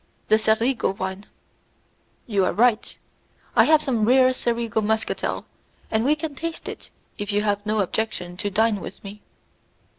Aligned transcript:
"The 0.29 0.39
Cerigo 0.39 0.93
wine." 0.97 1.27
"You 2.25 2.43
are 2.45 2.53
right. 2.53 2.97
I 3.55 3.65
have 3.65 3.83
some 3.83 4.03
rare 4.05 4.33
Cerigo 4.33 4.81
muscatel, 4.81 5.45
and 5.91 6.03
we 6.03 6.15
can 6.15 6.33
taste 6.33 6.67
it 6.67 6.89
if 7.19 7.31
you 7.31 7.43
have 7.43 7.63
no 7.67 7.81
objection 7.81 8.35
to 8.37 8.49
dine 8.49 8.79
with 8.81 9.03
me." 9.03 9.21